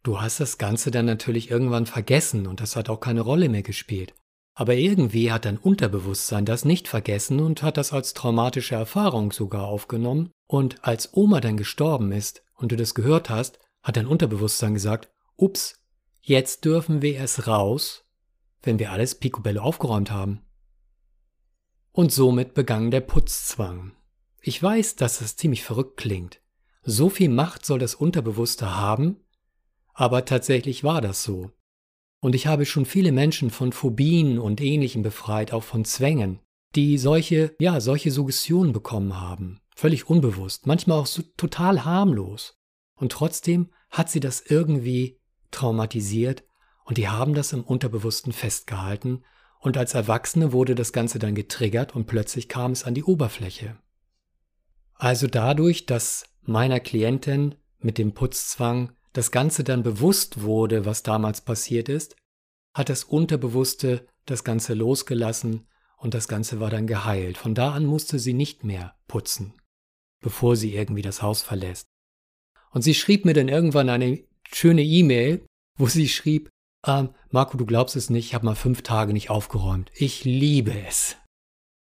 [0.01, 3.63] Du hast das Ganze dann natürlich irgendwann vergessen und das hat auch keine Rolle mehr
[3.63, 4.15] gespielt.
[4.55, 9.65] Aber irgendwie hat dein Unterbewusstsein das nicht vergessen und hat das als traumatische Erfahrung sogar
[9.65, 10.31] aufgenommen.
[10.47, 15.09] Und als Oma dann gestorben ist und du das gehört hast, hat dein Unterbewusstsein gesagt,
[15.35, 15.79] ups,
[16.21, 18.05] jetzt dürfen wir es raus,
[18.61, 20.41] wenn wir alles picobello aufgeräumt haben.
[21.91, 23.93] Und somit begann der Putzzwang.
[24.41, 26.41] Ich weiß, dass es ziemlich verrückt klingt.
[26.83, 29.17] So viel Macht soll das Unterbewusste haben,
[29.93, 31.51] aber tatsächlich war das so.
[32.21, 36.39] Und ich habe schon viele Menschen von Phobien und Ähnlichem befreit, auch von Zwängen,
[36.75, 39.61] die solche, ja, solche Suggestionen bekommen haben.
[39.79, 42.59] Völlig unbewusst, manchmal auch so total harmlos.
[42.95, 45.21] Und trotzdem hat sie das irgendwie
[45.51, 46.43] traumatisiert
[46.83, 49.23] und die haben das im Unterbewussten festgehalten
[49.61, 53.77] und als Erwachsene wurde das Ganze dann getriggert und plötzlich kam es an die Oberfläche.
[54.95, 61.39] Also dadurch, dass meiner Klientin mit dem Putzzwang das Ganze dann bewusst wurde, was damals
[61.39, 62.17] passiert ist,
[62.73, 67.37] hat das Unterbewusste das Ganze losgelassen und das Ganze war dann geheilt.
[67.37, 69.53] Von da an musste sie nicht mehr putzen,
[70.21, 71.87] bevor sie irgendwie das Haus verlässt.
[72.71, 75.45] Und sie schrieb mir dann irgendwann eine schöne E-Mail,
[75.77, 76.49] wo sie schrieb,
[76.85, 79.91] ähm, Marco, du glaubst es nicht, ich habe mal fünf Tage nicht aufgeräumt.
[79.95, 81.17] Ich liebe es.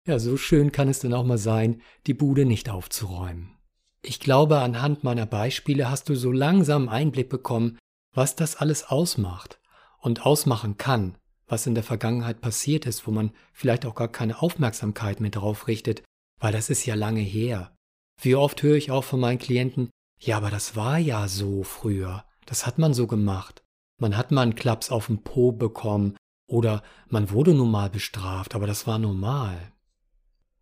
[0.07, 3.57] Ja, so schön kann es dann auch mal sein, die Bude nicht aufzuräumen.
[4.03, 7.78] Ich glaube, anhand meiner Beispiele hast du so langsam Einblick bekommen,
[8.12, 9.59] was das alles ausmacht
[9.99, 11.16] und ausmachen kann,
[11.47, 15.68] was in der Vergangenheit passiert ist, wo man vielleicht auch gar keine Aufmerksamkeit mehr drauf
[15.68, 16.03] richtet,
[16.39, 17.74] weil das ist ja lange her.
[18.20, 22.24] Wie oft höre ich auch von meinen Klienten, ja, aber das war ja so früher,
[22.46, 23.62] das hat man so gemacht.
[24.00, 26.16] Man hat mal einen Klaps auf den Po bekommen
[26.48, 29.72] oder man wurde nun mal bestraft, aber das war normal.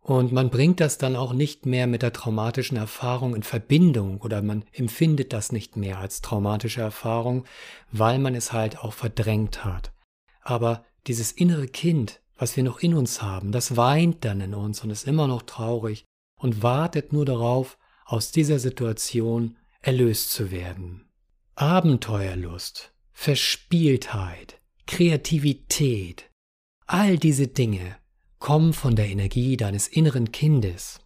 [0.01, 4.41] Und man bringt das dann auch nicht mehr mit der traumatischen Erfahrung in Verbindung oder
[4.41, 7.45] man empfindet das nicht mehr als traumatische Erfahrung,
[7.89, 9.93] weil man es halt auch verdrängt hat.
[10.41, 14.83] Aber dieses innere Kind, was wir noch in uns haben, das weint dann in uns
[14.83, 16.05] und ist immer noch traurig
[16.43, 21.09] und wartet nur darauf, aus dieser Situation erlöst zu werden.
[21.55, 26.29] Abenteuerlust, Verspieltheit, Kreativität,
[26.85, 27.95] all diese Dinge
[28.39, 30.99] kommen von der Energie deines inneren Kindes.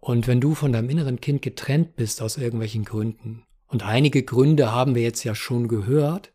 [0.00, 4.72] Und wenn du von deinem inneren Kind getrennt bist aus irgendwelchen Gründen, und einige Gründe
[4.72, 6.32] haben wir jetzt ja schon gehört,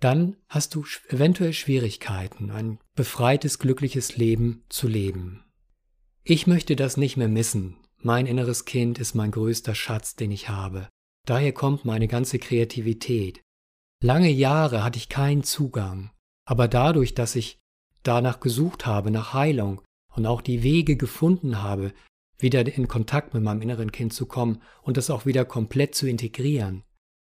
[0.00, 5.42] dann hast du eventuell Schwierigkeiten, ein befreites, glückliches Leben zu leben.
[6.22, 7.78] Ich möchte das nicht mehr missen.
[8.06, 10.90] Mein inneres Kind ist mein größter Schatz, den ich habe.
[11.26, 13.40] Daher kommt meine ganze Kreativität.
[14.02, 16.10] Lange Jahre hatte ich keinen Zugang,
[16.44, 17.60] aber dadurch, dass ich
[18.02, 19.80] danach gesucht habe, nach Heilung
[20.14, 21.94] und auch die Wege gefunden habe,
[22.38, 26.06] wieder in Kontakt mit meinem inneren Kind zu kommen und das auch wieder komplett zu
[26.06, 26.82] integrieren,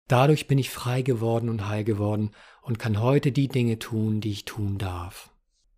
[0.07, 2.31] dadurch bin ich frei geworden und heil geworden
[2.62, 5.35] und kann heute die Dinge tun, die ich tun darf.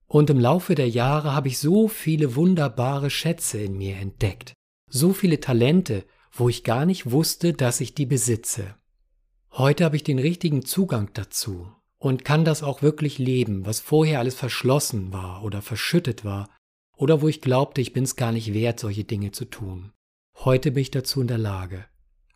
[0.07, 4.53] Und im Laufe der Jahre habe ich so viele wunderbare Schätze in mir entdeckt,
[4.91, 8.75] so viele Talente, wo ich gar nicht wusste, dass ich die besitze.
[9.53, 14.19] Heute habe ich den richtigen Zugang dazu und kann das auch wirklich leben, was vorher
[14.19, 16.49] alles verschlossen war oder verschüttet war
[16.97, 19.93] oder wo ich glaubte, ich bin es gar nicht wert, solche Dinge zu tun.
[20.37, 21.87] Heute bin ich dazu in der Lage.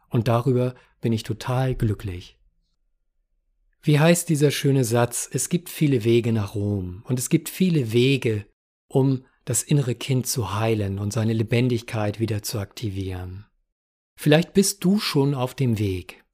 [0.08, 2.38] Und darüber bin ich total glücklich.
[3.82, 7.92] Wie heißt dieser schöne Satz, es gibt viele Wege nach Rom und es gibt viele
[7.92, 8.46] Wege,
[8.88, 13.46] um das innere Kind zu heilen und seine Lebendigkeit wieder zu aktivieren.
[14.16, 16.24] Vielleicht bist du schon auf dem Weg.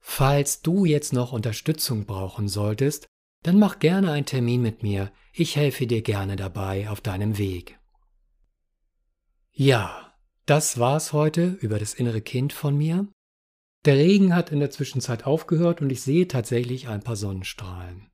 [0.00, 3.06] Falls du jetzt noch Unterstützung brauchen solltest,
[3.42, 5.12] dann mach gerne einen Termin mit mir.
[5.32, 7.78] Ich helfe dir gerne dabei auf deinem Weg.
[9.52, 10.14] Ja,
[10.46, 13.06] das war's heute über das innere Kind von mir.
[13.84, 18.10] Der Regen hat in der Zwischenzeit aufgehört und ich sehe tatsächlich ein paar Sonnenstrahlen.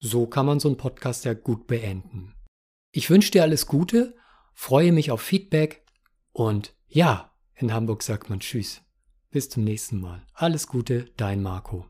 [0.00, 2.35] So kann man so einen Podcast ja gut beenden.
[2.96, 4.14] Ich wünsche dir alles Gute,
[4.54, 5.84] freue mich auf Feedback
[6.32, 8.80] und ja, in Hamburg sagt man Tschüss.
[9.30, 10.22] Bis zum nächsten Mal.
[10.32, 11.84] Alles Gute, dein Marco.